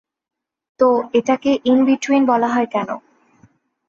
তো, 0.79 0.87
এটাকে 1.13 1.51
in 1.65 1.79
between 1.85 2.21
বলা 2.25 2.47
হয় 2.47 2.65
কেন? 2.65 2.89